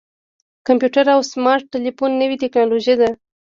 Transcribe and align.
کمپیوټر 0.67 1.05
او 1.15 1.21
سمارټ 1.33 1.63
ټلیفون 1.73 2.11
نوې 2.21 2.35
ټکنالوژي 2.43 2.95
ده. 3.01 3.09